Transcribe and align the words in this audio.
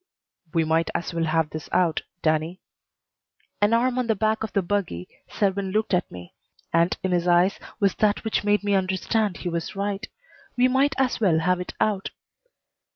"We 0.51 0.63
might 0.63 0.89
as 0.95 1.13
well 1.13 1.25
have 1.25 1.51
this 1.51 1.69
out, 1.71 2.01
Danny." 2.23 2.59
An 3.61 3.71
arm 3.71 3.99
on 3.99 4.07
the 4.07 4.15
back 4.15 4.43
of 4.43 4.51
the 4.53 4.63
buggy, 4.63 5.07
Selwyn 5.29 5.69
looked 5.69 5.93
at 5.93 6.09
me, 6.09 6.33
and 6.73 6.97
in 7.03 7.11
his 7.11 7.27
eyes 7.27 7.59
was 7.79 7.93
that 7.99 8.23
which 8.23 8.43
made 8.43 8.63
me 8.63 8.73
understand 8.73 9.37
he 9.37 9.49
was 9.49 9.75
right. 9.75 10.07
We 10.57 10.67
might 10.67 10.95
as 10.97 11.19
well 11.19 11.37
have 11.41 11.59
it 11.61 11.73
out. 11.79 12.09